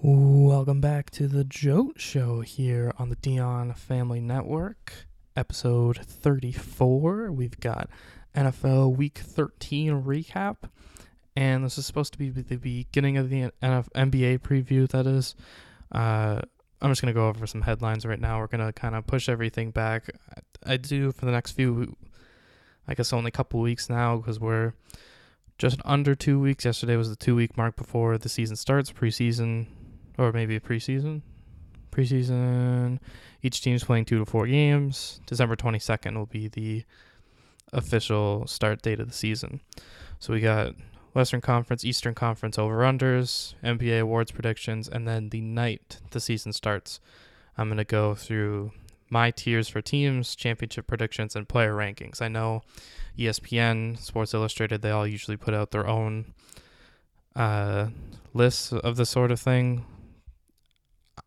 [0.00, 4.92] Welcome back to the Jote Show here on the Dion Family Network,
[5.34, 7.32] episode 34.
[7.32, 7.90] We've got
[8.32, 10.58] NFL Week 13 recap,
[11.34, 14.88] and this is supposed to be the beginning of the NF- NBA preview.
[14.88, 15.34] That is,
[15.90, 16.42] uh,
[16.80, 18.38] I'm just gonna go over some headlines right now.
[18.38, 20.10] We're gonna kind of push everything back.
[20.64, 21.96] I do for the next few,
[22.86, 24.74] I guess, only a couple weeks now because we're
[25.58, 26.64] just under two weeks.
[26.64, 29.66] Yesterday was the two week mark before the season starts, preseason
[30.18, 31.22] or maybe a preseason.
[31.90, 32.98] Preseason,
[33.42, 35.20] each team's playing two to four games.
[35.26, 36.84] December 22nd will be the
[37.72, 39.60] official start date of the season.
[40.18, 40.74] So we got
[41.14, 46.52] Western Conference, Eastern Conference over unders, NBA awards predictions, and then the night the season
[46.52, 47.00] starts,
[47.56, 48.72] I'm going to go through
[49.10, 52.20] my tiers for teams, championship predictions, and player rankings.
[52.20, 52.62] I know
[53.18, 56.34] ESPN, Sports Illustrated, they all usually put out their own
[57.34, 57.88] uh,
[58.34, 59.84] lists of this sort of thing.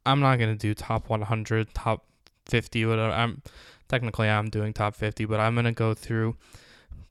[0.06, 2.06] I'm not gonna do top 100, top
[2.48, 3.12] 50, whatever.
[3.12, 3.42] I'm
[3.88, 6.38] technically I'm doing top 50, but I'm gonna go through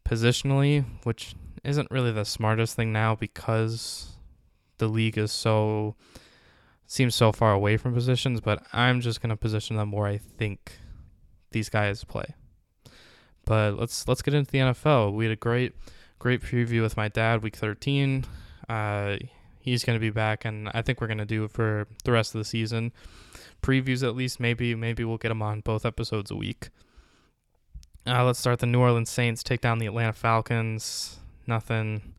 [0.04, 4.12] positionally, which isn't really the smartest thing now because
[4.78, 5.94] the league is so
[6.86, 8.40] seems so far away from positions.
[8.40, 10.78] But I'm just gonna position them where I think
[11.52, 12.34] these guys play.
[13.44, 15.14] But let's let's get into the NFL.
[15.14, 15.74] We had a great
[16.18, 18.24] great preview with my dad week 13.
[18.68, 19.16] Uh,
[19.70, 22.12] he's going to be back, and I think we're going to do it for the
[22.12, 22.92] rest of the season.
[23.62, 26.70] Previews at least, maybe maybe we'll get him on both episodes a week.
[28.06, 28.58] Uh, let's start.
[28.58, 31.18] The New Orleans Saints take down the Atlanta Falcons.
[31.46, 32.14] Nothing,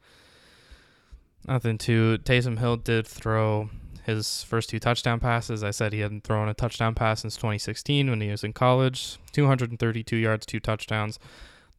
[1.48, 2.20] nothing to.
[2.20, 3.70] Taysom Hill did throw
[4.04, 5.64] his first two touchdown passes.
[5.64, 9.18] I said he hadn't thrown a touchdown pass since 2016 when he was in college.
[9.34, 11.20] 232 yards, two touchdowns.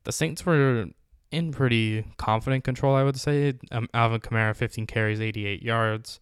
[0.05, 0.89] The Saints were
[1.33, 3.55] in pretty confident control, I would say.
[3.72, 6.20] Um, Alvin Kamara, 15 carries, 88 yards.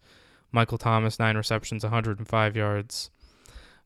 [0.51, 3.11] Michael Thomas, 9 receptions, 105 yards.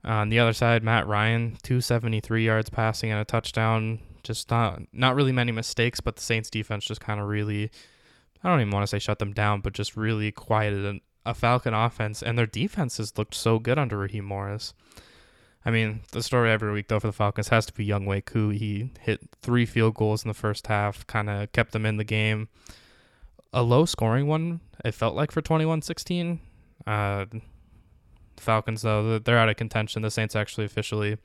[0.04, 4.00] Uh, on the other side, Matt Ryan, 273 yards passing and a touchdown.
[4.24, 7.70] Just not not really many mistakes, but the Saints defense just kind of really,
[8.44, 11.74] I don't even want to say shut them down, but just really quieted a Falcon
[11.74, 12.24] offense.
[12.24, 14.74] And their defenses looked so good under Raheem Morris.
[15.66, 18.50] I mean, the story every week though for the Falcons has to be Younghoe Koo.
[18.50, 22.04] He hit three field goals in the first half, kind of kept them in the
[22.04, 22.50] game.
[23.52, 26.40] A low scoring one, it felt like for 21-16.
[26.86, 27.26] Uh,
[28.38, 30.04] Falcons though, they're out of contention.
[30.04, 31.18] The Saints actually officially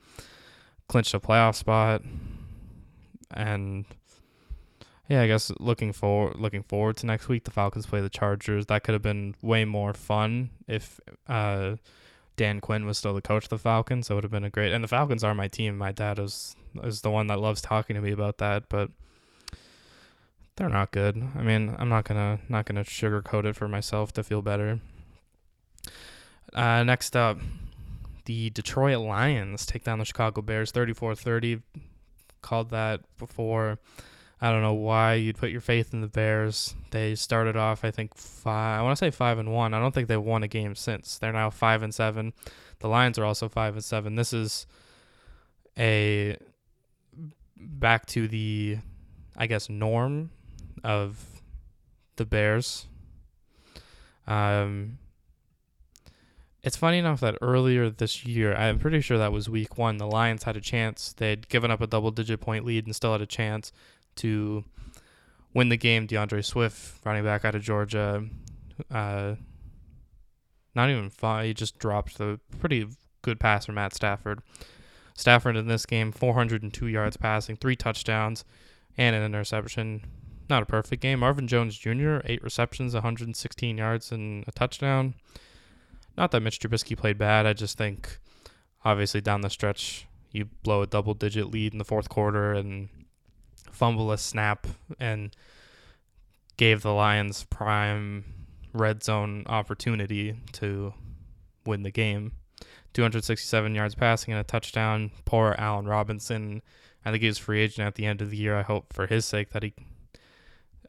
[0.87, 2.01] clinched a playoff spot,
[3.31, 3.85] and
[5.07, 8.65] yeah, I guess looking forward looking forward to next week, the Falcons play the Chargers.
[8.67, 10.99] That could have been way more fun if.
[11.27, 11.75] Uh,
[12.35, 14.49] Dan Quinn was still the coach of the Falcons, so it would have been a
[14.49, 14.71] great.
[14.71, 15.77] And the Falcons are my team.
[15.77, 18.89] My dad is is the one that loves talking to me about that, but
[20.55, 21.21] they're not good.
[21.35, 24.79] I mean, I'm not gonna not gonna sugarcoat it for myself to feel better.
[26.53, 27.39] Uh, next up,
[28.25, 31.61] the Detroit Lions take down the Chicago Bears 34-30.
[32.41, 33.79] Called that before.
[34.43, 36.73] I don't know why you'd put your faith in the Bears.
[36.89, 38.79] They started off, I think, five.
[38.79, 39.75] I want to say five and one.
[39.75, 41.19] I don't think they've won a game since.
[41.19, 42.33] They're now five and seven.
[42.79, 44.15] The Lions are also five and seven.
[44.15, 44.65] This is
[45.77, 46.37] a
[47.55, 48.79] back to the,
[49.37, 50.31] I guess, norm
[50.83, 51.23] of
[52.15, 52.87] the Bears.
[54.25, 54.97] Um,
[56.63, 60.07] it's funny enough that earlier this year, I'm pretty sure that was week one, the
[60.07, 61.13] Lions had a chance.
[61.13, 63.71] They'd given up a double digit point lead and still had a chance
[64.17, 64.63] to
[65.53, 66.05] win the game.
[66.05, 68.25] D'Andre Swift, running back out of Georgia,
[68.89, 69.35] uh,
[70.75, 71.43] not even far.
[71.43, 72.87] He just dropped the pretty
[73.21, 74.41] good pass from Matt Stafford.
[75.15, 78.43] Stafford in this game, 402 yards passing, three touchdowns,
[78.97, 80.05] and an interception.
[80.49, 81.19] Not a perfect game.
[81.19, 85.15] Marvin Jones Jr., eight receptions, 116 yards, and a touchdown.
[86.17, 87.45] Not that Mitch Trubisky played bad.
[87.45, 88.19] I just think,
[88.83, 92.89] obviously, down the stretch, you blow a double digit lead in the fourth quarter and
[93.71, 94.67] fumble a snap
[94.99, 95.35] and
[96.57, 98.23] gave the Lions prime
[98.73, 100.93] red zone opportunity to
[101.65, 102.33] win the game.
[102.93, 105.11] 267 yards passing and a touchdown.
[105.25, 106.61] Poor Allen Robinson.
[107.05, 108.57] I think he was free agent at the end of the year.
[108.57, 109.73] I hope for his sake that he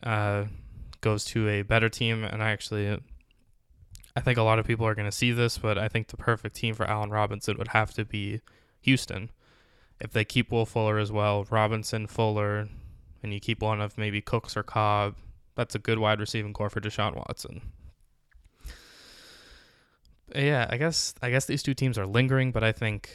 [0.03, 0.45] uh,
[1.01, 2.25] goes to a better team.
[2.25, 3.01] And I actually,
[4.17, 6.17] I think a lot of people are going to see this, but I think the
[6.17, 8.41] perfect team for Allen Robinson would have to be
[8.83, 9.31] Houston
[10.01, 12.69] if they keep Will Fuller as well, Robinson, Fuller,
[13.23, 15.17] and you keep one of maybe Cooks or Cobb,
[15.55, 17.63] that's a good wide receiving core for Deshaun Watson.
[20.35, 23.11] Yeah, I guess I guess these two teams are lingering, but I think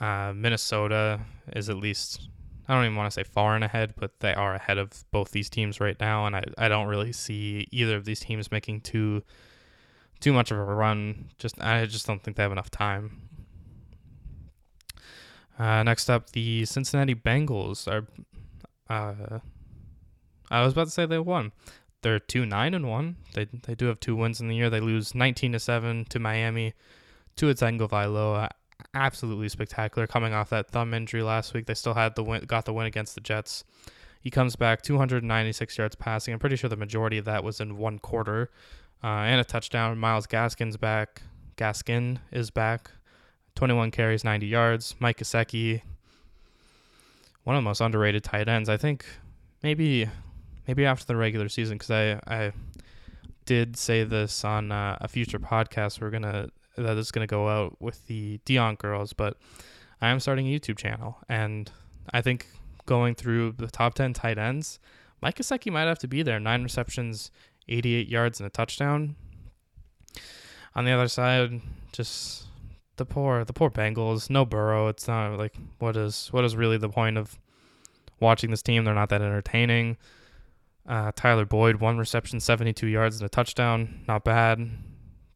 [0.00, 1.20] uh, Minnesota
[1.54, 2.28] is at least
[2.68, 5.30] I don't even want to say far and ahead, but they are ahead of both
[5.30, 8.82] these teams right now, and I, I don't really see either of these teams making
[8.82, 9.22] too
[10.20, 11.30] too much of a run.
[11.38, 13.28] Just I just don't think they have enough time.
[15.62, 18.04] Uh, next up, the Cincinnati Bengals are.
[18.90, 19.38] Uh,
[20.50, 21.52] I was about to say they won.
[22.02, 23.14] They're two nine and one.
[23.34, 24.68] They they do have two wins in the year.
[24.68, 26.74] They lose nineteen to seven to Miami.
[27.36, 28.48] to Tua Tagovailoa,
[28.92, 30.08] absolutely spectacular.
[30.08, 32.42] Coming off that thumb injury last week, they still had the win.
[32.44, 33.62] Got the win against the Jets.
[34.20, 36.34] He comes back 296 yards passing.
[36.34, 38.50] I'm pretty sure the majority of that was in one quarter,
[39.04, 39.96] uh, and a touchdown.
[39.96, 41.22] Myles Gaskin's back.
[41.56, 42.90] Gaskin is back.
[43.54, 44.94] 21 carries, 90 yards.
[44.98, 45.82] Mike Gesicki,
[47.44, 48.68] one of the most underrated tight ends.
[48.68, 49.04] I think
[49.62, 50.08] maybe
[50.66, 52.52] maybe after the regular season because I I
[53.44, 56.00] did say this on uh, a future podcast.
[56.00, 59.36] We're gonna that is gonna go out with the Dion girls, but
[60.00, 61.70] I am starting a YouTube channel, and
[62.12, 62.46] I think
[62.86, 64.80] going through the top 10 tight ends,
[65.20, 66.40] Mike Gesicki might have to be there.
[66.40, 67.30] Nine receptions,
[67.68, 69.14] 88 yards, and a touchdown.
[70.74, 71.60] On the other side,
[71.92, 72.46] just
[72.96, 74.30] the poor the poor Bengals.
[74.30, 74.88] No Burrow.
[74.88, 77.38] It's not like what is what is really the point of
[78.20, 78.84] watching this team?
[78.84, 79.96] They're not that entertaining.
[80.86, 84.04] Uh, Tyler Boyd, one reception, 72 yards and a touchdown.
[84.08, 84.70] Not bad.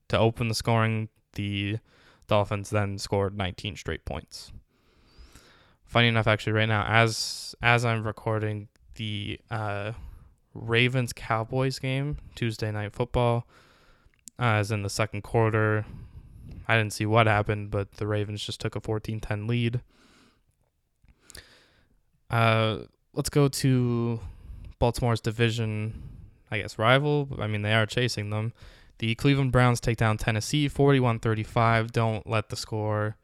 [0.08, 1.78] To open the scoring, the
[2.26, 4.52] Dolphins then scored 19 straight points.
[5.84, 9.92] Funny enough, actually, right now, as as I'm recording, the uh,
[10.52, 13.46] Ravens Cowboys game, Tuesday Night Football,
[14.38, 15.86] uh, is in the second quarter.
[16.68, 19.80] I didn't see what happened, but the Ravens just took a 14 10 lead.
[22.28, 22.78] Uh,
[23.14, 24.20] let's go to
[24.78, 26.02] Baltimore's division,
[26.50, 27.28] I guess, rival.
[27.38, 28.52] I mean, they are chasing them.
[28.98, 31.92] The Cleveland Browns take down Tennessee 41 35.
[31.92, 33.16] Don't let the score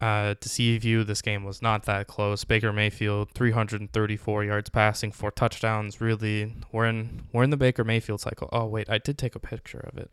[0.00, 1.04] uh, deceive you.
[1.04, 2.44] This game was not that close.
[2.44, 6.00] Baker Mayfield 334 yards passing, four touchdowns.
[6.00, 8.48] Really, we're in we're in the Baker Mayfield cycle.
[8.52, 10.12] Oh wait, I did take a picture of it.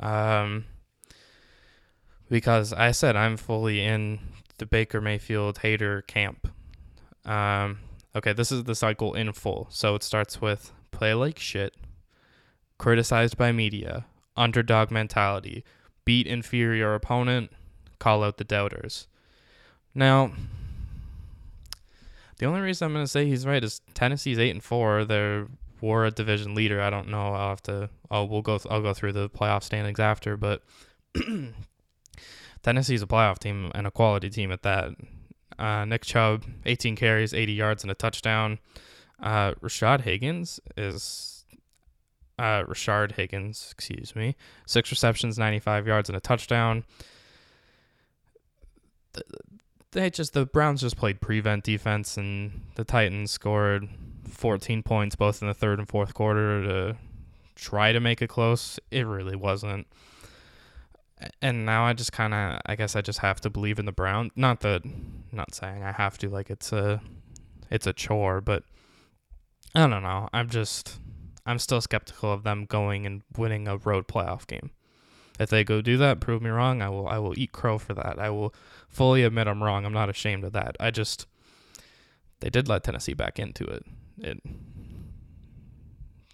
[0.00, 0.64] Um,
[2.32, 4.18] because I said I'm fully in
[4.56, 6.48] the Baker Mayfield hater camp.
[7.26, 7.80] Um,
[8.16, 9.66] okay, this is the cycle in full.
[9.68, 11.76] So it starts with play like shit,
[12.78, 15.62] criticized by media, underdog mentality,
[16.06, 17.52] beat inferior opponent,
[17.98, 19.08] call out the doubters.
[19.94, 20.32] Now,
[22.38, 25.04] the only reason I'm going to say he's right is Tennessee's eight and four.
[25.04, 25.42] They
[25.82, 26.80] were a division leader.
[26.80, 27.34] I don't know.
[27.34, 27.90] I'll have to.
[28.10, 28.58] Oh, we'll go.
[28.70, 30.62] I'll go through the playoff standings after, but
[32.62, 34.90] Tennessee's a playoff team and a quality team at that.
[35.58, 38.58] Uh, Nick Chubb, 18 carries, 80 yards, and a touchdown.
[39.20, 41.44] Uh, Rashad Higgins is
[42.38, 44.36] uh, Rashard Higgins, excuse me,
[44.66, 46.84] six receptions, 95 yards, and a touchdown.
[49.92, 53.88] They just the Browns just played prevent defense, and the Titans scored
[54.28, 56.96] 14 points both in the third and fourth quarter to
[57.54, 58.80] try to make it close.
[58.90, 59.86] It really wasn't
[61.40, 63.92] and now I just kind of I guess I just have to believe in the
[63.92, 64.30] Brown.
[64.36, 64.82] Not that
[65.30, 67.00] not saying I have to like it's a
[67.70, 68.64] it's a chore, but
[69.74, 70.28] I don't know.
[70.32, 70.98] I'm just
[71.46, 74.70] I'm still skeptical of them going and winning a road playoff game.
[75.40, 76.82] If they go do that, prove me wrong.
[76.82, 78.18] I will I will eat crow for that.
[78.18, 78.54] I will
[78.88, 79.84] fully admit I'm wrong.
[79.84, 80.76] I'm not ashamed of that.
[80.78, 81.26] I just
[82.40, 83.84] they did let Tennessee back into it.
[84.18, 84.40] It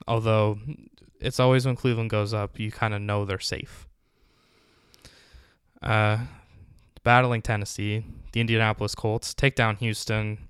[0.07, 0.59] although
[1.21, 3.88] it's always when Cleveland goes up, you kind of know they're safe.
[5.83, 6.19] Uh,
[7.03, 10.49] battling Tennessee, the Indianapolis Colts take down Houston.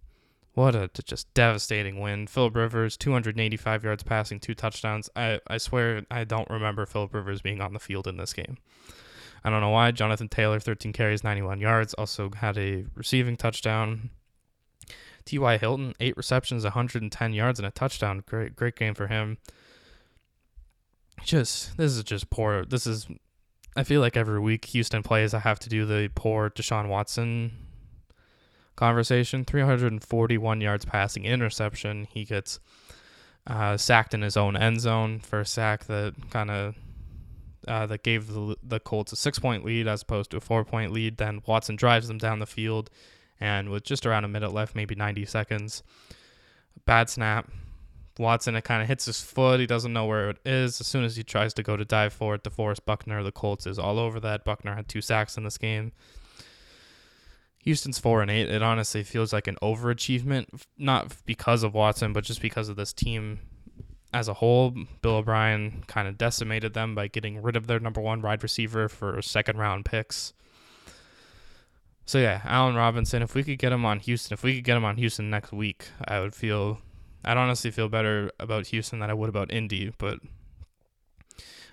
[0.54, 2.26] What a just devastating win.
[2.26, 5.08] Philip Rivers, 285 yards passing, two touchdowns.
[5.14, 8.58] I, I swear I don't remember Philip Rivers being on the field in this game.
[9.44, 9.92] I don't know why.
[9.92, 14.10] Jonathan Taylor, 13 carries, 91 yards, also had a receiving touchdown.
[15.24, 15.58] T.Y.
[15.58, 18.24] Hilton, eight receptions, 110 yards, and a touchdown.
[18.26, 19.38] Great, great game for him.
[21.22, 22.64] Just this is just poor.
[22.64, 23.06] This is
[23.78, 27.52] I feel like every week Houston plays, I have to do the poor Deshaun Watson
[28.74, 29.44] conversation.
[29.44, 32.08] 341 yards passing interception.
[32.10, 32.58] He gets
[33.46, 36.74] uh, sacked in his own end zone for a sack that kind of
[37.68, 40.64] uh, that gave the the Colts a six point lead as opposed to a four
[40.64, 41.18] point lead.
[41.18, 42.90] Then Watson drives them down the field,
[43.38, 45.84] and with just around a minute left, maybe 90 seconds,
[46.84, 47.48] bad snap,
[48.18, 49.60] Watson, it kind of hits his foot.
[49.60, 50.80] He doesn't know where it is.
[50.80, 53.66] As soon as he tries to go to dive for it, DeForest Buckner, the Colts,
[53.66, 54.44] is all over that.
[54.44, 55.92] Buckner had two sacks in this game.
[57.64, 58.48] Houston's four and eight.
[58.48, 62.92] It honestly feels like an overachievement, not because of Watson, but just because of this
[62.92, 63.40] team
[64.12, 64.74] as a whole.
[65.02, 68.88] Bill O'Brien kind of decimated them by getting rid of their number one wide receiver
[68.88, 70.32] for second round picks.
[72.06, 73.20] So yeah, Allen Robinson.
[73.22, 75.52] If we could get him on Houston, if we could get him on Houston next
[75.52, 76.80] week, I would feel
[77.24, 80.20] I'd honestly feel better about Houston than I would about Indy, but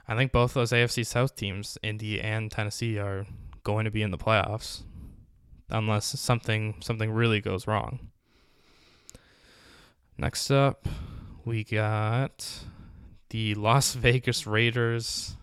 [0.07, 3.25] I think both those AFC South teams, Indy and Tennessee, are
[3.63, 4.83] going to be in the playoffs
[5.69, 8.11] unless something something really goes wrong.
[10.17, 10.87] Next up,
[11.43, 12.65] we got
[13.29, 15.35] the Las Vegas Raiders.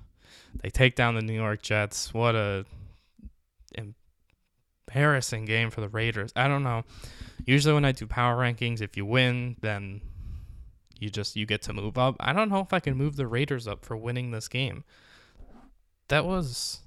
[0.63, 2.13] They take down the New York Jets.
[2.13, 2.65] What a
[4.89, 6.33] embarrassing game for the Raiders.
[6.37, 6.85] I don't know.
[7.45, 10.01] Usually when I do power rankings, if you win, then
[10.99, 12.17] you just you get to move up.
[12.21, 14.85] I don't know if I can move the Raiders up for winning this game.
[16.09, 16.81] That was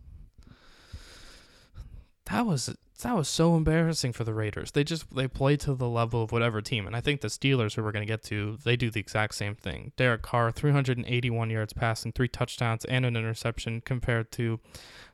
[2.26, 4.72] that was that was so embarrassing for the Raiders.
[4.72, 7.76] They just they play to the level of whatever team, and I think the Steelers,
[7.76, 9.92] who we're going to get to, they do the exact same thing.
[9.98, 14.60] Derek Carr, 381 yards passing, three touchdowns, and an interception, compared to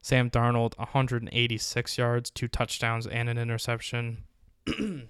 [0.01, 4.25] Sam Darnold, 186 yards, two touchdowns, and an interception.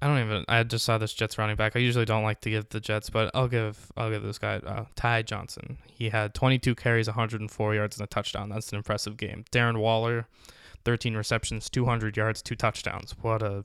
[0.00, 0.44] I don't even.
[0.48, 1.74] I just saw this Jets running back.
[1.74, 3.90] I usually don't like to give the Jets, but I'll give.
[3.96, 5.78] I'll give this guy uh, Ty Johnson.
[5.86, 8.50] He had 22 carries, 104 yards, and a touchdown.
[8.50, 9.44] That's an impressive game.
[9.50, 10.28] Darren Waller,
[10.84, 13.14] 13 receptions, 200 yards, two touchdowns.
[13.22, 13.64] What a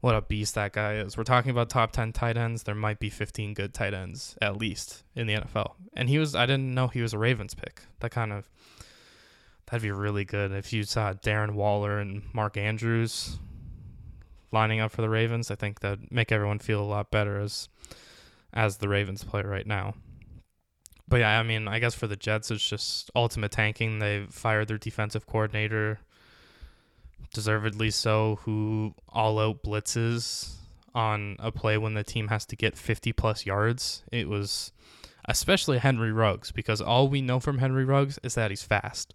[0.00, 1.16] what a beast that guy is.
[1.16, 2.64] We're talking about top 10 tight ends.
[2.64, 5.72] There might be 15 good tight ends at least in the NFL.
[5.94, 7.82] And he was I didn't know he was a Ravens pick.
[8.00, 8.48] That kind of
[9.66, 13.38] that'd be really good if you saw Darren Waller and Mark Andrews
[14.52, 15.50] lining up for the Ravens.
[15.50, 17.68] I think that'd make everyone feel a lot better as
[18.52, 19.94] as the Ravens play right now.
[21.08, 23.98] But yeah, I mean, I guess for the Jets, it's just ultimate tanking.
[23.98, 26.00] They fired their defensive coordinator
[27.32, 30.54] deservedly so, who all out blitzes
[30.94, 34.02] on a play when the team has to get 50 plus yards.
[34.10, 34.72] It was
[35.28, 39.14] especially Henry Ruggs because all we know from Henry Ruggs is that he's fast.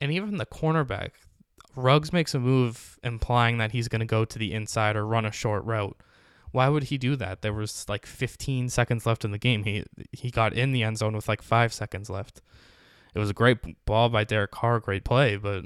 [0.00, 1.10] And even the cornerback,
[1.76, 5.24] Ruggs makes a move implying that he's going to go to the inside or run
[5.24, 5.96] a short route.
[6.52, 7.42] Why would he do that?
[7.42, 9.64] There was like 15 seconds left in the game.
[9.64, 12.40] He he got in the end zone with like 5 seconds left.
[13.12, 15.64] It was a great ball by Derek Carr, great play, but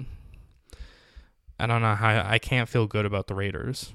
[1.61, 3.93] I don't know how I can't feel good about the Raiders.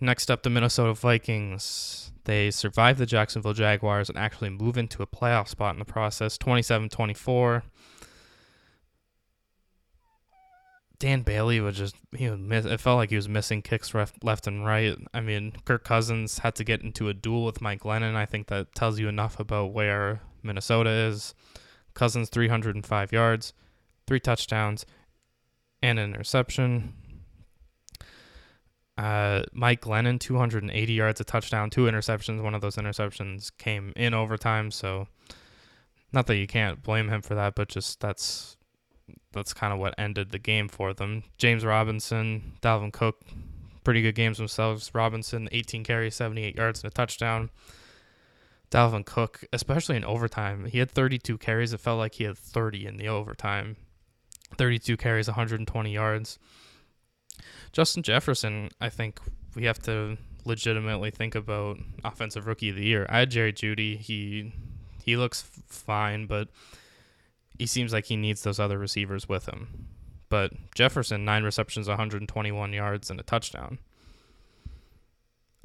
[0.00, 2.12] Next up, the Minnesota Vikings.
[2.24, 6.36] They survive the Jacksonville Jaguars and actually move into a playoff spot in the process
[6.36, 7.64] 27 24.
[10.98, 14.24] Dan Bailey was just he was miss, it felt like he was missing kicks left,
[14.24, 14.96] left and right.
[15.12, 18.14] I mean, Kirk Cousins had to get into a duel with Mike Glennon.
[18.14, 21.34] I think that tells you enough about where Minnesota is.
[21.94, 23.52] Cousins 305 yards,
[24.06, 24.86] three touchdowns,
[25.82, 26.94] and an interception.
[28.98, 32.42] Uh, Mike Glennon, 280 yards, a touchdown, two interceptions.
[32.42, 35.08] One of those interceptions came in overtime, so
[36.12, 38.56] not that you can't blame him for that, but just that's
[39.32, 41.24] that's kind of what ended the game for them.
[41.38, 43.20] James Robinson, Dalvin Cook,
[43.84, 44.90] pretty good games themselves.
[44.94, 47.50] Robinson, 18 carries, 78 yards, and a touchdown.
[48.70, 51.72] Dalvin Cook, especially in overtime, he had 32 carries.
[51.72, 53.76] It felt like he had 30 in the overtime.
[54.56, 56.38] 32 carries, 120 yards.
[57.72, 59.20] Justin Jefferson, I think
[59.54, 63.06] we have to legitimately think about offensive rookie of the year.
[63.08, 63.96] I had Jerry Jeudy.
[63.98, 64.52] He
[65.04, 66.48] he looks fine, but
[67.58, 69.88] he seems like he needs those other receivers with him.
[70.28, 73.78] But Jefferson, nine receptions, 121 yards, and a touchdown.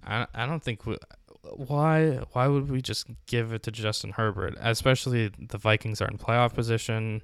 [0.04, 0.98] I I don't think we,
[1.44, 6.18] why why would we just give it to Justin Herbert, especially the Vikings are in
[6.18, 7.24] playoff position.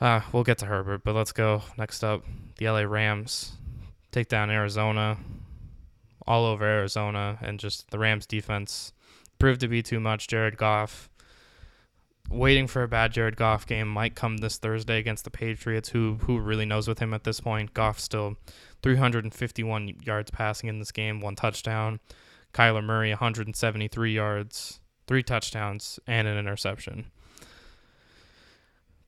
[0.00, 1.62] Uh, we'll get to Herbert, but let's go.
[1.76, 2.24] Next up,
[2.56, 3.52] the LA Rams
[4.12, 5.18] take down Arizona,
[6.26, 8.92] all over Arizona, and just the Rams defense
[9.38, 10.26] proved to be too much.
[10.26, 11.09] Jared Goff,
[12.30, 15.90] waiting for a bad Jared Goff game, might come this Thursday against the Patriots.
[15.90, 17.74] Who who really knows with him at this point?
[17.74, 18.36] Goff still
[18.82, 22.00] 351 yards passing in this game, one touchdown.
[22.52, 27.06] Kyler Murray 173 yards, three touchdowns, and an interception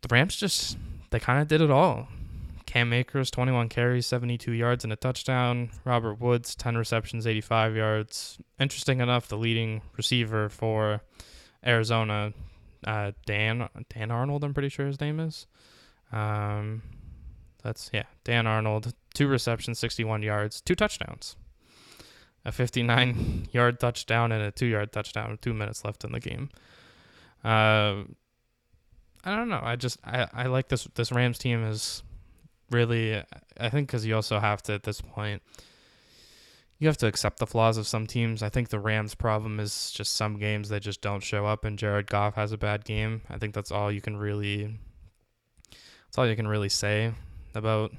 [0.02, 0.76] the Rams just
[1.10, 2.08] they kind of did it all.
[2.66, 5.70] Cam Akers, 21 carries, 72 yards, and a touchdown.
[5.84, 8.38] Robert Woods, 10 receptions, 85 yards.
[8.58, 11.02] Interesting enough, the leading receiver for
[11.64, 12.32] Arizona,
[12.84, 15.46] uh, Dan Dan Arnold, I'm pretty sure his name is.
[16.12, 16.82] Um,
[17.62, 21.36] that's yeah, Dan Arnold, two receptions, 61 yards, two touchdowns.
[22.44, 25.38] A 59 yard touchdown and a two yard touchdown.
[25.40, 26.50] Two minutes left in the game.
[27.44, 28.02] Uh,
[29.24, 29.60] I don't know.
[29.62, 32.02] I just I, I like this this Rams team is
[32.70, 33.22] really
[33.60, 35.42] I think because you also have to at this point
[36.82, 38.42] you have to accept the flaws of some teams.
[38.42, 41.78] I think the Rams' problem is just some games they just don't show up, and
[41.78, 43.22] Jared Goff has a bad game.
[43.30, 44.80] I think that's all you can really
[46.06, 47.12] that's all you can really say
[47.54, 47.92] about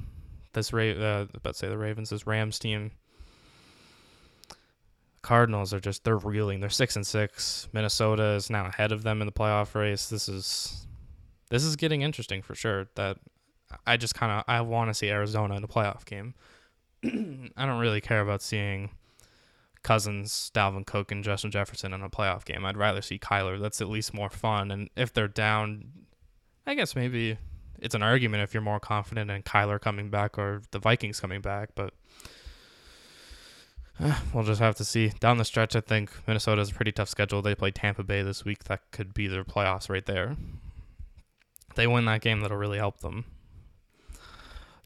[0.51, 2.91] this Ra- uh, about say the Ravens this Rams team.
[5.21, 6.59] Cardinals are just they're reeling.
[6.59, 7.69] They're six and six.
[7.71, 10.09] Minnesota is now ahead of them in the playoff race.
[10.09, 10.87] This is
[11.49, 12.87] this is getting interesting for sure.
[12.95, 13.15] That
[13.87, 16.33] I just kind of I want to see Arizona in a playoff game.
[17.57, 18.89] I don't really care about seeing
[19.83, 22.65] Cousins, Dalvin Cook, and Justin Jefferson in a playoff game.
[22.65, 23.59] I'd rather see Kyler.
[23.61, 24.71] That's at least more fun.
[24.71, 25.85] And if they're down,
[26.65, 27.37] I guess maybe
[27.79, 31.41] it's an argument if you're more confident in Kyler coming back or the Vikings coming
[31.41, 31.71] back.
[31.75, 31.93] But
[33.99, 35.11] uh, we'll just have to see.
[35.19, 37.41] Down the stretch, I think Minnesota's a pretty tough schedule.
[37.41, 38.63] They play Tampa Bay this week.
[38.65, 40.37] That could be their playoffs right there.
[41.69, 43.25] If they win that game, that'll really help them.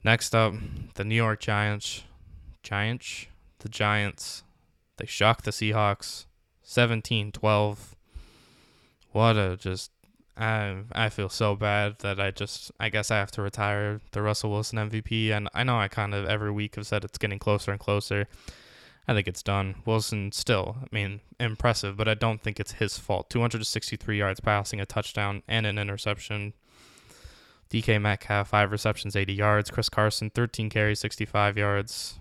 [0.03, 0.53] Next up,
[0.95, 2.03] the New York Giants.
[2.67, 3.27] Giants?
[3.59, 4.43] The Giants.
[4.97, 6.25] They shocked the Seahawks
[6.63, 7.95] 17 12.
[9.13, 9.91] What a just.
[10.35, 12.73] I, I feel so bad that I just.
[12.77, 15.31] I guess I have to retire the Russell Wilson MVP.
[15.31, 18.27] And I know I kind of every week have said it's getting closer and closer.
[19.07, 19.75] I think it's done.
[19.85, 23.29] Wilson still, I mean, impressive, but I don't think it's his fault.
[23.29, 26.51] 263 yards passing, a touchdown, and an interception.
[27.69, 29.71] DK Metcalf, five receptions, 80 yards.
[29.71, 32.19] Chris Carson, 13 carries, 65 yards.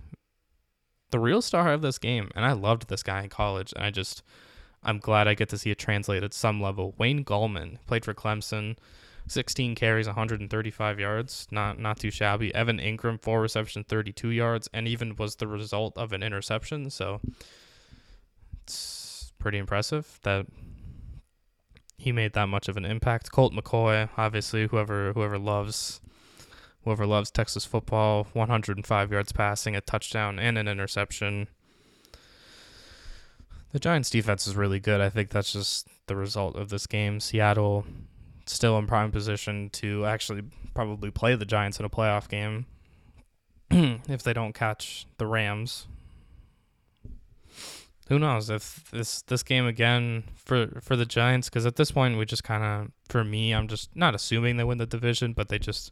[1.11, 3.91] The real star of this game, and I loved this guy in college, and I
[3.91, 4.23] just,
[4.83, 6.95] I'm glad I get to see it translate at some level.
[6.99, 8.77] Wayne Gallman played for Clemson,
[9.29, 12.55] 16 carries, 135 yards, not not too shabby.
[12.55, 16.91] Evan Engram, four reception, 32 yards, and even was the result of an interception.
[16.91, 17.21] So
[18.63, 20.47] it's pretty impressive that
[21.99, 23.33] he made that much of an impact.
[23.33, 26.01] Colt McCoy, obviously, whoever whoever loves
[26.87, 31.49] whoever loves Texas football, 105 yards passing, a touchdown, and an interception.
[33.73, 35.00] The Giants' defense is really good.
[35.00, 37.19] I think that's just the result of this game.
[37.19, 37.85] Seattle
[38.47, 40.43] still in prime position to actually
[40.75, 42.66] probably play the Giants in a playoff game
[43.71, 45.88] if they don't catch the Rams
[48.09, 52.16] who knows if this this game again for for the Giants because at this point
[52.16, 55.49] we just kind of for me I'm just not assuming they win the division but
[55.49, 55.90] they just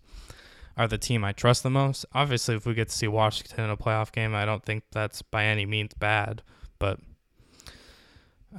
[0.77, 2.05] are the team I trust the most.
[2.13, 5.23] Obviously, if we get to see Washington in a playoff game, I don't think that's
[5.23, 6.43] by any means bad.
[6.79, 7.01] But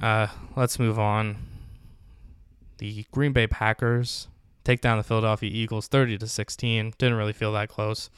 [0.00, 1.36] uh, let's move on.
[2.78, 4.28] The Green Bay Packers
[4.64, 6.94] take down the Philadelphia Eagles 30 to 16.
[6.98, 8.10] Didn't really feel that close.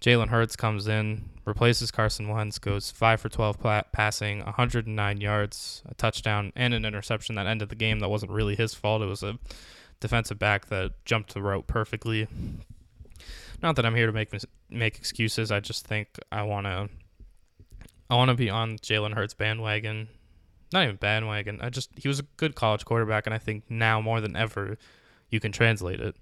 [0.00, 3.58] Jalen Hurts comes in, replaces Carson Wentz, goes 5 for 12
[3.90, 7.98] passing, 109 yards, a touchdown, and an interception that ended the game.
[7.98, 9.02] That wasn't really his fault.
[9.02, 9.38] It was a
[9.98, 12.28] defensive back that jumped the route perfectly.
[13.62, 14.30] Not that I'm here to make
[14.70, 15.50] make excuses.
[15.50, 16.88] I just think I want to
[18.10, 20.08] I want to be on Jalen Hurts bandwagon.
[20.72, 21.60] Not even bandwagon.
[21.60, 24.76] I just he was a good college quarterback and I think now more than ever
[25.30, 26.16] you can translate it.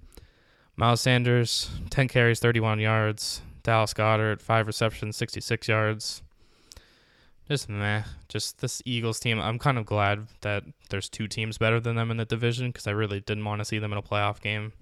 [0.76, 6.22] Miles Sanders, 10 carries, 31 yards, Dallas Goedert, five receptions, 66 yards.
[7.48, 8.02] Just meh.
[8.28, 9.40] Just this Eagles team.
[9.40, 12.86] I'm kind of glad that there's two teams better than them in the division because
[12.86, 14.72] I really didn't want to see them in a playoff game.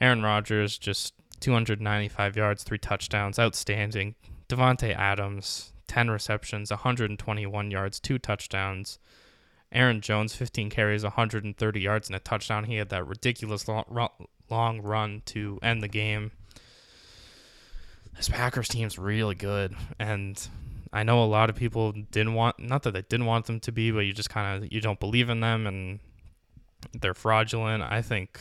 [0.00, 4.14] Aaron Rodgers, just 295 yards, three touchdowns, outstanding.
[4.48, 8.98] Davante Adams, 10 receptions, 121 yards, two touchdowns.
[9.72, 12.64] Aaron Jones, 15 carries, 130 yards, and a touchdown.
[12.64, 16.32] He had that ridiculous long, run to end the game
[18.20, 20.48] this Packers team's really good, and
[20.92, 23.72] I know a lot of people didn't want not that they didn't want them to
[23.72, 26.00] be, but you just kind of you don't believe in them and
[26.92, 27.82] they're fraudulent.
[27.82, 28.40] I think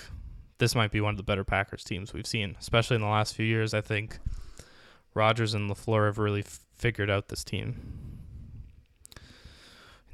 [0.60, 3.36] this might be one of the better Packers teams we've seen, especially in the last
[3.36, 3.74] few years.
[3.74, 4.20] I think
[5.14, 8.20] Rodgers and LaFleur have really f- figured out this team.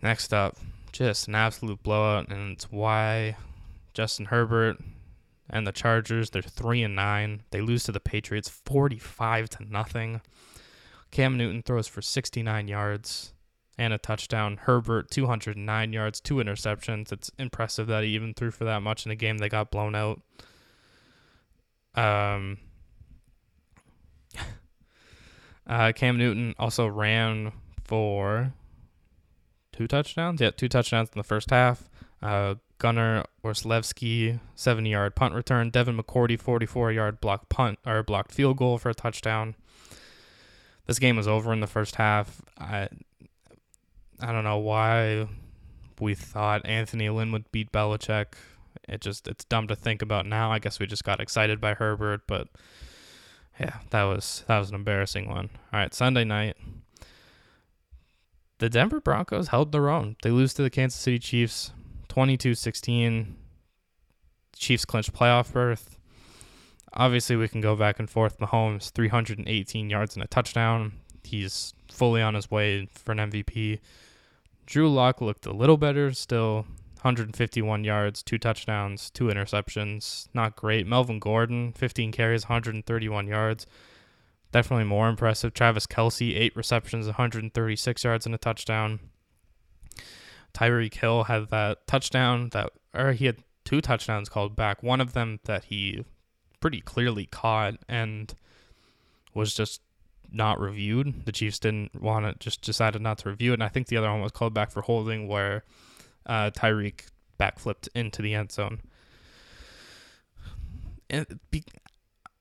[0.01, 0.57] Next up,
[0.91, 3.35] just an absolute blowout, and it's why
[3.93, 4.77] Justin Herbert
[5.49, 6.29] and the Chargers.
[6.29, 7.43] They're three and nine.
[7.51, 10.21] They lose to the Patriots forty-five to nothing.
[11.11, 13.33] Cam Newton throws for sixty-nine yards
[13.77, 14.57] and a touchdown.
[14.63, 17.11] Herbert two hundred nine yards, two interceptions.
[17.11, 19.95] It's impressive that he even threw for that much in a game they got blown
[19.95, 20.21] out.
[21.95, 22.57] Um.
[25.67, 27.51] Uh, Cam Newton also ran
[27.83, 28.53] for
[29.71, 30.39] two touchdowns.
[30.39, 31.89] Yeah, two touchdowns in the first half.
[32.21, 35.69] Uh, Gunnar Olszewski, 70 yard punt return.
[35.69, 39.55] Devin McCourty, 44 yard block punt or blocked field goal for a touchdown.
[40.85, 42.41] This game was over in the first half.
[42.59, 42.89] I
[44.19, 45.27] I don't know why
[45.99, 48.33] we thought Anthony Lynn would beat Belichick.
[48.87, 50.51] It just it's dumb to think about now.
[50.51, 52.47] I guess we just got excited by Herbert, but
[53.59, 55.49] yeah, that was that was an embarrassing one.
[55.73, 56.57] All right, Sunday night.
[58.59, 60.15] The Denver Broncos held their own.
[60.23, 61.71] They lose to the Kansas City Chiefs
[62.07, 63.35] 22 16.
[64.55, 65.97] Chiefs clinch playoff berth.
[66.93, 68.39] Obviously, we can go back and forth.
[68.39, 70.93] Mahomes, 318 yards and a touchdown.
[71.41, 73.79] He's fully on his way for an MVP.
[74.65, 76.65] Drew Lock looked a little better still.
[77.01, 80.27] 151 yards, two touchdowns, two interceptions.
[80.33, 80.87] Not great.
[80.87, 83.67] Melvin Gordon, 15 carries, 131 yards.
[84.51, 85.53] Definitely more impressive.
[85.53, 89.01] Travis Kelce, eight receptions, 136 yards, and a touchdown.
[90.53, 94.81] Tyreek Hill had that touchdown that, or he had two touchdowns called back.
[94.81, 96.05] One of them that he
[96.59, 98.33] pretty clearly caught and
[99.35, 99.81] was just
[100.33, 101.25] not reviewed.
[101.25, 103.55] The Chiefs didn't want to, just decided not to review it.
[103.55, 105.63] And I think the other one was called back for holding where
[106.25, 107.07] uh, Tyreek
[107.39, 108.81] backflipped into the end zone.
[111.09, 111.63] And be,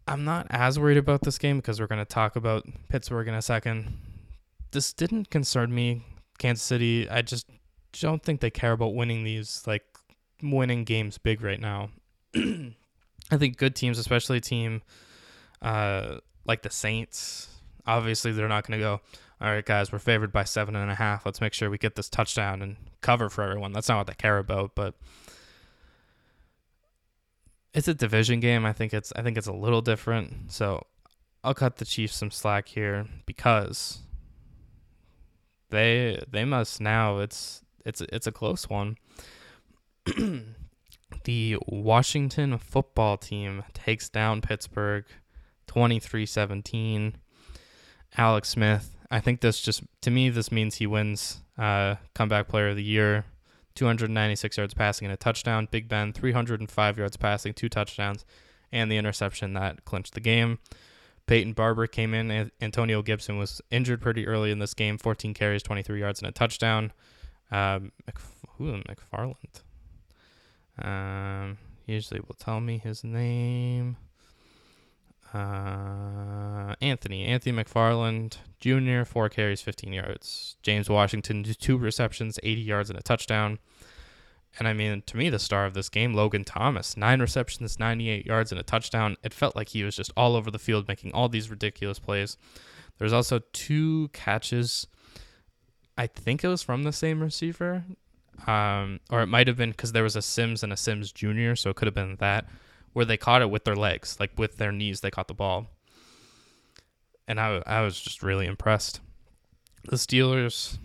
[0.06, 3.34] I'm not as worried about this game because we're going to talk about Pittsburgh in
[3.34, 3.98] a second.
[4.70, 6.02] This didn't concern me.
[6.38, 7.46] Kansas City, I just
[7.92, 9.84] don't think they care about winning these, like
[10.42, 11.90] winning games big right now.
[12.34, 14.82] I think good teams, especially a team
[15.64, 17.48] uh, like the Saints,
[17.86, 19.00] obviously they're not going to go,
[19.40, 21.26] all right, guys, we're favored by seven and a half.
[21.26, 23.72] Let's make sure we get this touchdown and cover for everyone.
[23.72, 24.94] That's not what they care about, but
[27.74, 28.64] it's a division game.
[28.64, 30.52] I think it's I think it's a little different.
[30.52, 30.86] So
[31.42, 33.98] I'll cut the Chiefs some slack here because
[35.70, 38.96] they they must now it's it's it's a close one.
[41.24, 45.04] the Washington football team takes down Pittsburgh
[45.66, 47.14] 23-17.
[48.16, 52.68] Alex Smith, I think this just to me this means he wins uh, comeback player
[52.68, 53.24] of the year.
[53.74, 55.66] 296 yards passing and a touchdown.
[55.70, 58.24] Big Ben 305 yards passing, two touchdowns,
[58.70, 60.58] and the interception that clinched the game.
[61.26, 62.50] Peyton Barber came in.
[62.60, 64.98] Antonio Gibson was injured pretty early in this game.
[64.98, 66.92] 14 carries, 23 yards, and a touchdown.
[67.50, 67.92] Um,
[68.58, 69.62] who McFarland?
[70.80, 73.96] Um, usually will tell me his name.
[75.34, 80.56] Uh, Anthony, Anthony McFarland Jr., four carries, 15 yards.
[80.62, 83.58] James Washington, two receptions, 80 yards, and a touchdown.
[84.58, 88.24] And I mean, to me, the star of this game, Logan Thomas, nine receptions, 98
[88.24, 89.16] yards, and a touchdown.
[89.24, 92.36] It felt like he was just all over the field making all these ridiculous plays.
[92.98, 94.86] There's also two catches.
[95.98, 97.84] I think it was from the same receiver,
[98.46, 101.56] um, or it might have been because there was a Sims and a Sims Jr.,
[101.56, 102.46] so it could have been that
[102.94, 105.66] where they caught it with their legs, like with their knees, they caught the ball.
[107.28, 109.00] And I, I was just really impressed.
[109.84, 110.78] The Steelers,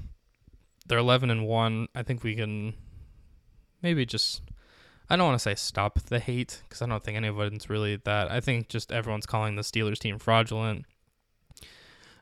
[0.88, 1.88] they're 11 and 1.
[1.96, 2.74] I think we can
[3.82, 4.42] maybe just,
[5.10, 8.32] I don't want to say stop the hate because I don't think anyone's really that.
[8.32, 10.86] I think just everyone's calling the Steelers team fraudulent.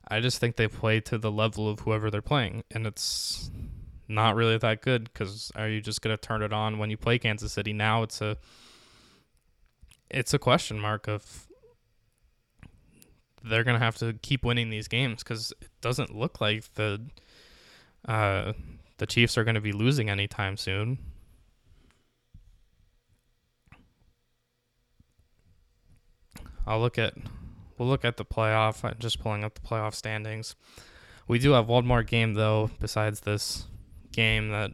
[0.10, 2.64] I just think they play to the level of whoever they're playing.
[2.72, 3.50] And it's
[4.10, 6.98] not really that good because are you just going to turn it on when you
[6.98, 7.72] play Kansas City?
[7.72, 8.38] Now it's a
[10.10, 11.48] it's a question mark of
[13.44, 17.02] they're gonna have to keep winning these games because it doesn't look like the
[18.08, 18.54] uh,
[18.98, 20.98] the Chiefs are gonna be losing anytime soon.
[26.66, 27.14] I'll look at
[27.78, 28.84] we'll look at the playoff.
[28.84, 30.56] I'm just pulling up the playoff standings.
[31.28, 33.68] We do have one more game though, besides this
[34.12, 34.72] game that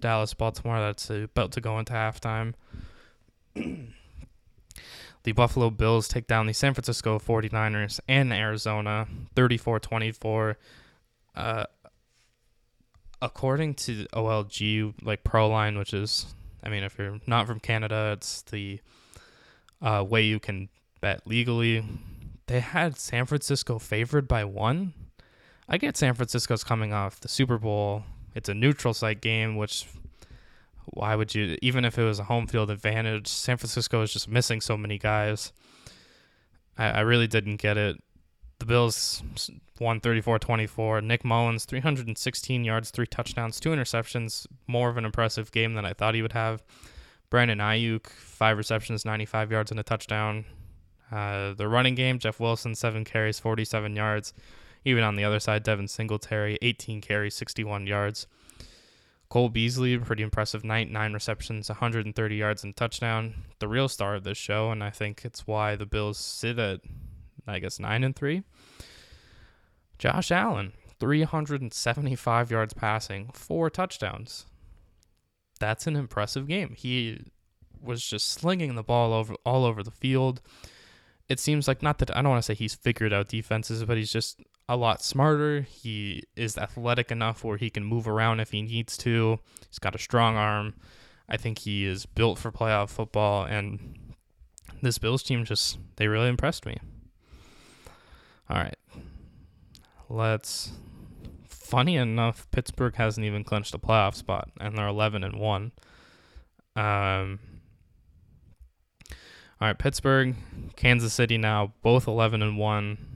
[0.00, 2.54] Dallas Baltimore that's about to go into halftime.
[5.22, 10.58] the Buffalo Bills take down the San Francisco 49ers and Arizona 34 24.
[11.34, 11.64] Uh,
[13.22, 18.42] according to OLG, like Proline, which is, I mean, if you're not from Canada, it's
[18.42, 18.80] the
[19.82, 20.68] uh, way you can
[21.00, 21.84] bet legally.
[22.46, 24.94] They had San Francisco favored by one.
[25.68, 28.04] I get San Francisco's coming off the Super Bowl.
[28.34, 29.86] It's a neutral site game, which
[30.92, 34.28] why would you even if it was a home field advantage san francisco is just
[34.28, 35.52] missing so many guys.
[36.76, 37.96] I, I really didn't get it.
[38.58, 39.22] The bills
[39.78, 44.46] won 34-24 nick mullens 316 yards three touchdowns two interceptions.
[44.66, 46.62] More of an impressive game than i thought he would have.
[47.30, 50.44] Brandon aiyuk five receptions 95 yards and a touchdown.
[51.12, 54.32] Uh, the running game jeff wilson seven carries 47 yards.
[54.84, 58.26] Even on the other side devin singletary 18 carries 61 yards
[59.30, 63.34] Cole Beasley, pretty impressive night, nine receptions, 130 yards and touchdown.
[63.60, 66.80] The real star of this show, and I think it's why the Bills sit at,
[67.46, 68.42] I guess, nine and three.
[69.98, 74.46] Josh Allen, 375 yards passing, four touchdowns.
[75.60, 76.74] That's an impressive game.
[76.76, 77.22] He
[77.80, 80.40] was just slinging the ball over all over the field.
[81.28, 83.96] It seems like not that I don't want to say he's figured out defenses, but
[83.96, 84.40] he's just
[84.70, 85.62] a lot smarter.
[85.62, 89.40] He is athletic enough where he can move around if he needs to.
[89.68, 90.74] He's got a strong arm.
[91.28, 94.14] I think he is built for playoff football, and
[94.80, 96.78] this Bills team just, they really impressed me.
[98.48, 98.76] All right.
[100.08, 100.72] Let's
[101.48, 105.72] funny enough, Pittsburgh hasn't even clinched a playoff spot, and they're 11 and one.
[106.76, 107.40] Um.
[109.60, 110.36] All right, Pittsburgh,
[110.76, 113.09] Kansas City now both 11 and one.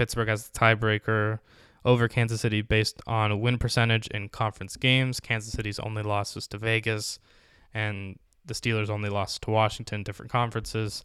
[0.00, 1.40] Pittsburgh has the tiebreaker
[1.84, 5.20] over Kansas City based on win percentage in conference games.
[5.20, 7.18] Kansas City's only loss was to Vegas,
[7.74, 11.04] and the Steelers only lost to Washington, different conferences.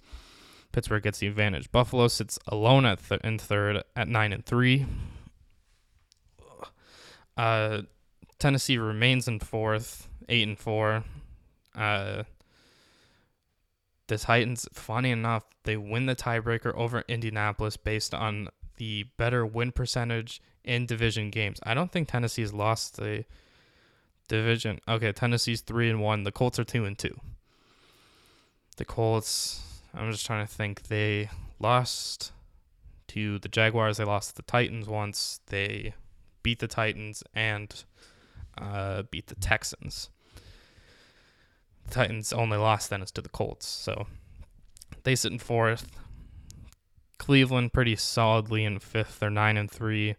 [0.71, 1.69] Pittsburgh gets the advantage.
[1.73, 4.85] Buffalo sits alone at th- in third at nine and three.
[7.35, 7.81] Uh,
[8.39, 11.03] Tennessee remains in fourth, eight and four.
[11.75, 12.23] Uh,
[14.07, 19.71] the Titans, funny enough, they win the tiebreaker over Indianapolis based on the better win
[19.71, 21.59] percentage in division games.
[21.63, 23.25] I don't think Tennessee's lost the
[24.27, 24.79] division.
[24.87, 26.23] Okay, Tennessee's three and one.
[26.23, 27.19] The Colts are two and two.
[28.77, 29.61] The Colts.
[29.93, 30.83] I'm just trying to think.
[30.83, 32.31] They lost
[33.09, 33.97] to the Jaguars.
[33.97, 35.39] They lost to the Titans once.
[35.47, 35.93] They
[36.43, 37.83] beat the Titans and
[38.57, 40.09] uh, beat the Texans.
[41.87, 43.67] The Titans only lost then is to the Colts.
[43.67, 44.07] So
[45.03, 45.87] they sit in fourth.
[47.17, 49.19] Cleveland pretty solidly in fifth.
[49.19, 50.15] They're nine and three.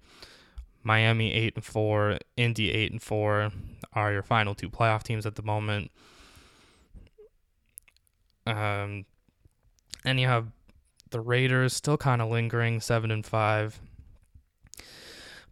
[0.82, 2.18] Miami eight and four.
[2.36, 3.50] Indy eight and four
[3.92, 5.90] are your final two playoff teams at the moment.
[8.46, 9.04] Um,
[10.04, 10.46] and you have
[11.10, 13.80] the Raiders still kind of lingering, seven and five.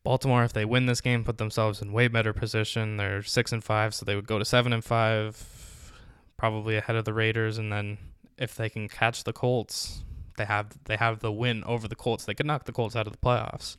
[0.04, 2.98] Baltimore, if they win this game, put themselves in way better position.
[2.98, 5.92] They're six and five, so they would go to seven and five,
[6.36, 7.56] probably ahead of the Raiders.
[7.58, 7.98] And then
[8.36, 10.04] if they can catch the Colts,
[10.36, 12.24] they have they have the win over the Colts.
[12.24, 13.76] They could knock the Colts out of the playoffs.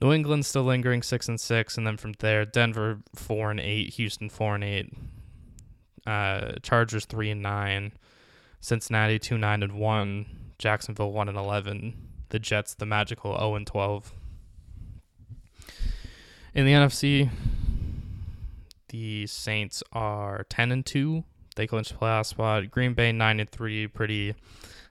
[0.00, 3.94] New England still lingering six and six, and then from there, Denver four and eight,
[3.94, 4.92] Houston four and eight,
[6.06, 7.92] uh, Chargers three and nine,
[8.60, 10.26] Cincinnati two nine and one,
[10.58, 11.94] Jacksonville one and eleven,
[12.30, 14.12] the Jets the magical zero and twelve.
[16.54, 17.30] In the NFC,
[18.88, 21.24] the Saints are ten and two.
[21.54, 22.70] They clinched playoff spot.
[22.70, 24.34] Green Bay nine and three, pretty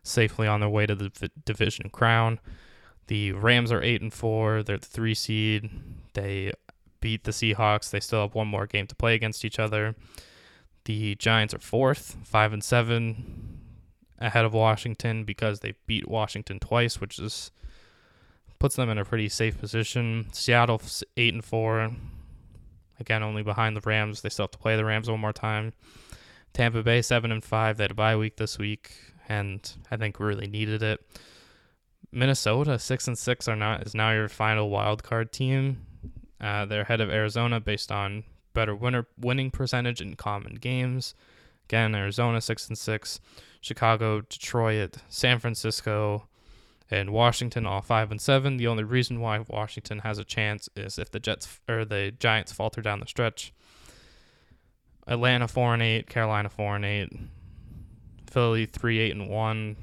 [0.03, 2.39] safely on their way to the division crown.
[3.07, 4.63] The Rams are eight and four.
[4.63, 5.69] They're the three seed.
[6.13, 6.53] They
[7.01, 7.89] beat the Seahawks.
[7.89, 9.95] They still have one more game to play against each other.
[10.85, 13.59] The Giants are fourth, five and seven,
[14.17, 17.51] ahead of Washington because they beat Washington twice, which is
[18.59, 20.27] puts them in a pretty safe position.
[20.31, 20.81] Seattle
[21.17, 21.91] eight and four,
[22.99, 24.21] again only behind the Rams.
[24.21, 25.73] They still have to play the Rams one more time.
[26.53, 27.77] Tampa Bay seven and five.
[27.77, 28.91] They had a bye week this week,
[29.31, 30.99] and I think really needed it.
[32.11, 35.85] Minnesota six and six are not is now your final wild card team.
[36.41, 41.15] Uh, they're ahead of Arizona based on better winner winning percentage in common games.
[41.69, 43.21] Again, Arizona six and six,
[43.61, 46.27] Chicago, Detroit, San Francisco,
[46.89, 48.57] and Washington all five and seven.
[48.57, 52.51] The only reason why Washington has a chance is if the Jets or the Giants
[52.51, 53.53] falter down the stretch.
[55.07, 57.13] Atlanta four and eight, Carolina four and eight,
[58.31, 59.75] Philly three eight and one,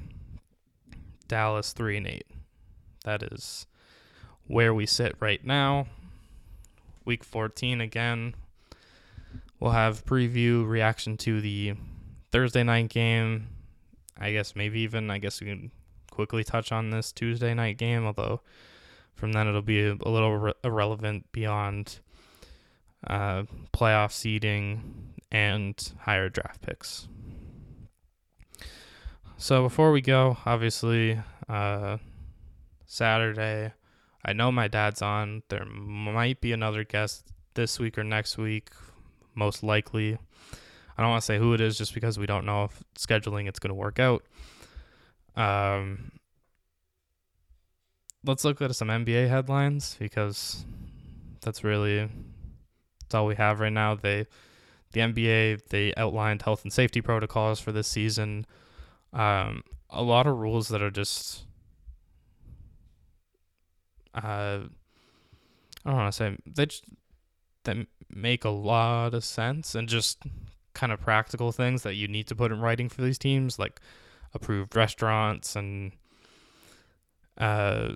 [1.27, 2.25] Dallas three and eight.
[3.05, 3.67] That is
[4.47, 5.85] where we sit right now.
[7.05, 8.33] Week 14 again.
[9.59, 11.75] We'll have preview reaction to the
[12.31, 13.49] Thursday night game.
[14.17, 15.71] I guess maybe even I guess we can
[16.09, 18.41] quickly touch on this Tuesday night game, although
[19.13, 21.99] from then it'll be a, a little re- irrelevant beyond
[23.05, 27.07] uh, playoff seeding and higher draft picks.
[29.41, 31.95] So before we go, obviously, uh,
[32.85, 33.71] Saturday,
[34.25, 35.43] I know my dad's on.
[35.47, 38.67] There might be another guest this week or next week,
[39.35, 40.17] most likely.
[40.97, 43.47] I don't want to say who it is just because we don't know if scheduling
[43.47, 44.25] it's going to work out.
[45.37, 46.11] Um,
[48.25, 50.65] let's look at some NBA headlines because
[51.39, 52.09] that's really
[53.03, 53.95] that's all we have right now.
[53.95, 54.27] They
[54.91, 58.45] the NBA they outlined health and safety protocols for this season
[59.13, 61.43] um, a lot of rules that are just
[64.13, 64.61] uh,
[65.85, 66.83] I don't want to say they just
[67.63, 67.77] that
[68.09, 70.23] make a lot of sense and just
[70.73, 73.79] kind of practical things that you need to put in writing for these teams, like
[74.33, 75.91] approved restaurants and
[77.37, 77.93] uh,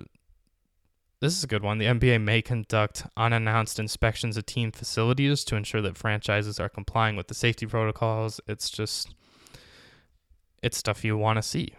[1.20, 1.78] this is a good one.
[1.78, 7.16] The NBA may conduct unannounced inspections of team facilities to ensure that franchises are complying
[7.16, 8.40] with the safety protocols.
[8.46, 9.14] It's just
[10.64, 11.74] it's stuff you want to see.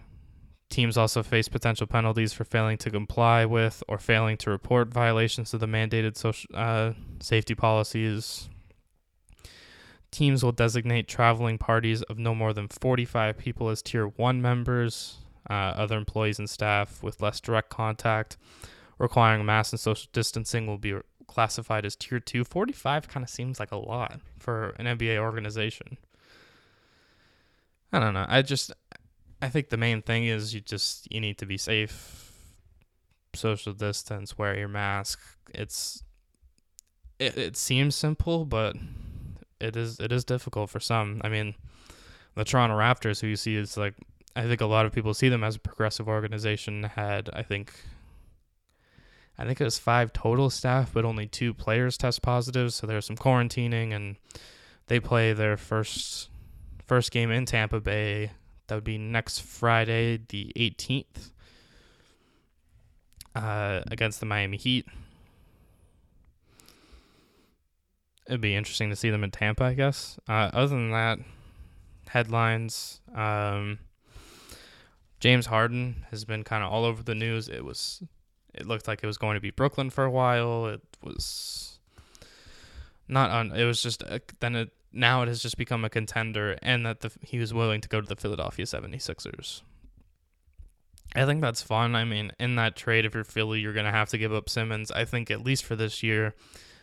[0.69, 5.53] Teams also face potential penalties for failing to comply with or failing to report violations
[5.53, 8.49] of the mandated social uh, safety policies.
[10.11, 15.17] Teams will designate traveling parties of no more than 45 people as Tier 1 members.
[15.47, 18.35] Uh, other employees and staff with less direct contact
[18.97, 20.95] requiring mass and social distancing will be
[21.27, 22.43] classified as tier two.
[22.43, 25.97] 45 kind of seems like a lot for an NBA organization.
[27.91, 28.25] I don't know.
[28.27, 28.73] I just,
[29.41, 32.41] I think the main thing is you just, you need to be safe,
[33.33, 35.19] social distance, wear your mask.
[35.53, 36.03] It's,
[37.19, 38.75] it, it seems simple, but
[39.61, 41.21] it is, it is difficult for some.
[41.23, 41.55] I mean,
[42.35, 43.93] the Toronto Raptors, who you see is like,
[44.35, 47.73] I think a lot of people see them as a progressive organization, had, I think,
[49.37, 52.73] I think it was five total staff, but only two players test positive.
[52.73, 54.17] So there's some quarantining, and
[54.87, 56.29] they play their first
[56.85, 58.31] first game in Tampa Bay.
[58.67, 61.31] That would be next Friday, the 18th,
[63.35, 64.87] uh, against the Miami Heat.
[68.27, 70.19] It'd be interesting to see them in Tampa, I guess.
[70.27, 71.19] Uh, other than that,
[72.07, 73.01] headlines.
[73.13, 73.79] Um,
[75.19, 77.49] James Harden has been kind of all over the news.
[77.49, 78.01] It was
[78.53, 80.67] it looked like it was going to be Brooklyn for a while.
[80.67, 81.79] It was
[83.07, 83.51] not on.
[83.51, 87.01] It was just a, then it now it has just become a contender, and that
[87.01, 89.61] the, he was willing to go to the Philadelphia 76ers.
[91.15, 91.95] I think that's fun.
[91.95, 94.49] I mean, in that trade, if you're Philly, you're going to have to give up
[94.49, 94.91] Simmons.
[94.91, 96.33] I think at least for this year,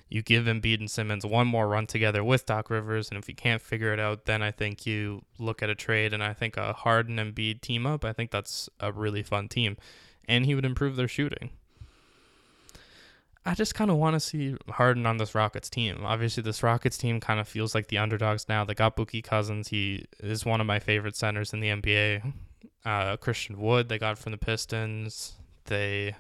[0.09, 3.35] you give Embiid and Simmons one more run together with Doc Rivers, and if you
[3.35, 6.57] can't figure it out, then I think you look at a trade, and I think
[6.57, 8.05] a Harden Embiid team up.
[8.05, 9.77] I think that's a really fun team,
[10.29, 11.51] and he would improve their shooting.
[13.45, 16.05] I just kind of want to see Harden on this Rockets team.
[16.05, 18.65] Obviously, this Rockets team kind of feels like the underdogs now.
[18.65, 19.69] They got Boogie Cousins.
[19.69, 22.33] He is one of my favorite centers in the NBA.
[22.85, 25.33] Uh, Christian Wood, they got from the Pistons.
[25.65, 26.15] They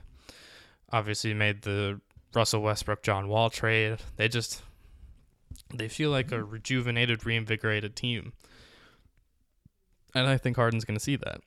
[0.93, 2.01] obviously made the
[2.35, 3.99] Russell Westbrook John Wall trade.
[4.17, 4.63] They just
[5.73, 8.33] they feel like a rejuvenated, reinvigorated team.
[10.15, 11.41] And I think Harden's going to see that.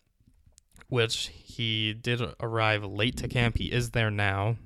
[0.88, 3.58] Which he did arrive late to camp.
[3.58, 4.58] He is there now.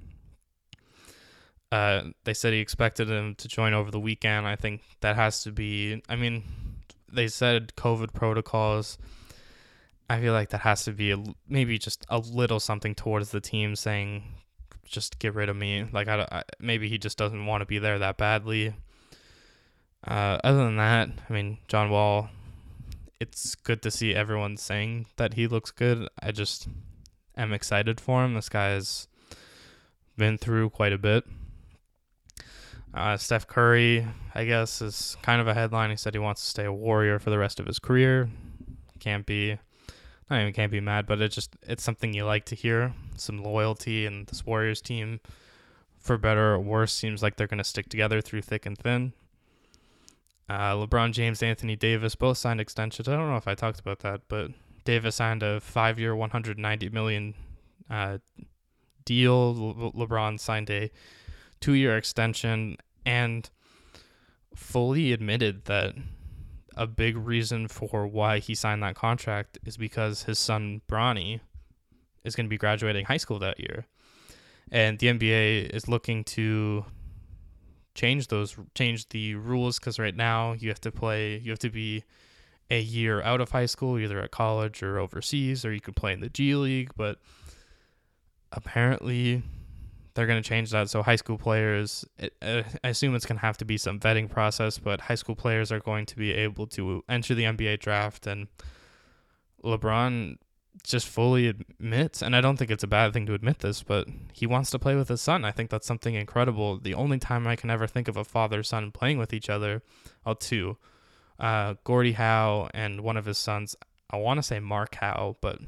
[1.72, 4.48] Uh, they said he expected him to join over the weekend.
[4.48, 6.02] I think that has to be.
[6.10, 6.44] I mean,
[7.12, 8.98] they said COVID protocols.
[10.10, 13.40] I feel like that has to be a, maybe just a little something towards the
[13.40, 14.24] team saying,
[14.84, 15.86] just get rid of me.
[15.92, 18.74] Like I, I maybe he just doesn't want to be there that badly.
[20.08, 22.30] Uh, other than that, I mean, John Wall.
[23.20, 26.08] It's good to see everyone saying that he looks good.
[26.24, 26.70] I just
[27.36, 28.34] am excited for him.
[28.34, 29.10] This guy has
[30.18, 31.26] been through quite a bit.
[32.94, 35.92] Uh, Steph Curry, I guess, is kind of a headline.
[35.92, 38.30] He said he wants to stay a Warrior for the rest of his career.
[39.00, 39.58] Can't be,
[40.30, 42.94] not even can't be mad, but it just it's something you like to hear.
[43.16, 45.20] Some loyalty, and this Warriors team,
[46.00, 49.14] for better or worse, seems like they're going to stick together through thick and thin.
[50.50, 53.08] Uh, LeBron James, Anthony Davis both signed extensions.
[53.08, 54.50] I don't know if I talked about that, but
[54.84, 57.36] Davis signed a five-year, 190 million
[57.88, 58.18] uh,
[59.06, 59.54] deal.
[59.54, 60.90] Le- LeBron signed a
[61.60, 63.50] two year extension and
[64.56, 65.96] fully admitted that
[66.76, 71.42] a big reason for why he signed that contract is because his son Bronny
[72.24, 73.86] is going to be graduating high school that year.
[74.72, 76.86] And the NBA is looking to
[77.96, 81.70] change those change the rules cuz right now you have to play you have to
[81.70, 82.04] be
[82.70, 86.14] a year out of high school either at college or overseas or you can play
[86.14, 87.20] in the G League, but
[88.52, 89.44] apparently
[90.14, 90.90] they're going to change that.
[90.90, 94.00] So high school players, it, uh, I assume it's going to have to be some
[94.00, 97.80] vetting process, but high school players are going to be able to enter the NBA
[97.80, 98.28] draft.
[98.28, 98.48] And
[99.64, 100.38] LeBron
[100.84, 104.08] just fully admits, and I don't think it's a bad thing to admit this, but
[104.34, 105.46] he wants to play with his son.
[105.46, 106.78] I think that's something incredible.
[106.78, 109.82] The only time I can ever think of a father son playing with each other,
[110.26, 110.78] oh, two,
[111.40, 113.76] uh, Gordie Howe and one of his sons.
[114.10, 115.60] I want to say Mark Howe, but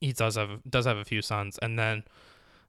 [0.00, 2.04] he does have does have a few sons, and then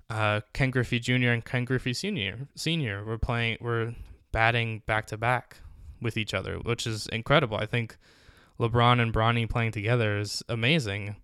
[0.10, 1.30] uh, Ken Griffey Jr.
[1.30, 3.94] and Ken Griffey Senior Senior were playing were
[4.32, 5.58] batting back to back
[6.02, 7.58] with each other, which is incredible.
[7.58, 7.98] I think
[8.60, 11.16] LeBron and Bronny playing together is amazing.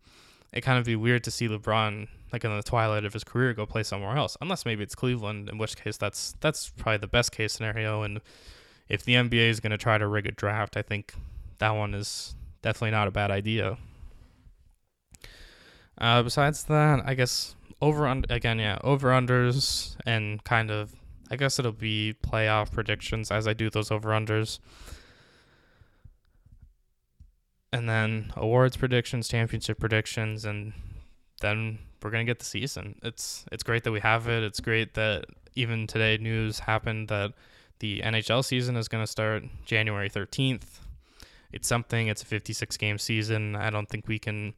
[0.52, 3.54] It kind of be weird to see LeBron like in the twilight of his career
[3.54, 7.08] go play somewhere else, unless maybe it's Cleveland, in which case that's that's probably the
[7.08, 8.02] best case scenario.
[8.02, 8.20] And
[8.90, 11.14] if the NBA is going to try to rig a draft, I think
[11.60, 13.78] that one is definitely not a bad idea.
[15.98, 20.96] Uh, besides that, I guess over under again, yeah, over unders and kind of
[21.30, 24.60] I guess it'll be playoff predictions as I do those over unders.
[27.74, 30.74] And then awards predictions, championship predictions, and
[31.42, 32.96] then we're gonna get the season.
[33.04, 34.44] It's it's great that we have it.
[34.44, 35.26] It's great that
[35.56, 37.34] even today news happened that
[37.80, 40.80] the NHL season is gonna start January thirteenth.
[41.52, 42.08] It's something.
[42.08, 43.58] It's a fifty six game season.
[43.58, 44.54] I don't think we can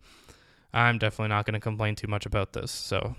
[0.75, 2.69] I'm definitely not going to complain too much about this.
[2.69, 3.15] So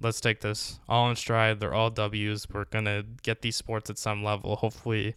[0.00, 1.60] let's take this all in stride.
[1.60, 2.46] They're all W's.
[2.50, 4.56] We're gonna get these sports at some level.
[4.56, 5.14] Hopefully,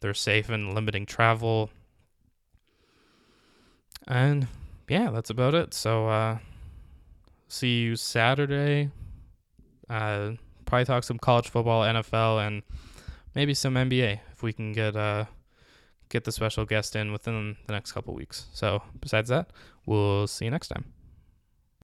[0.00, 1.70] they're safe and limiting travel.
[4.06, 4.48] And
[4.88, 5.72] yeah, that's about it.
[5.72, 6.38] So uh,
[7.48, 8.90] see you Saturday.
[9.88, 10.32] Uh,
[10.66, 12.62] probably talk some college football, NFL, and
[13.34, 15.24] maybe some NBA if we can get uh
[16.10, 18.46] get the special guest in within the next couple weeks.
[18.52, 19.50] So besides that,
[19.86, 20.93] we'll see you next time.